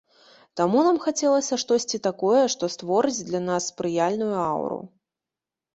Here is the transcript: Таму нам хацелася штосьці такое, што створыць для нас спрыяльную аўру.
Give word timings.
Таму 0.61 0.79
нам 0.87 0.97
хацелася 1.03 1.59
штосьці 1.63 2.01
такое, 2.07 2.41
што 2.55 2.73
створыць 2.77 3.25
для 3.29 3.45
нас 3.53 3.69
спрыяльную 3.75 4.35
аўру. 4.51 4.83